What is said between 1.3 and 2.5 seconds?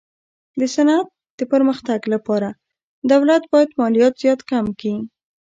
د پرمختګ لپاره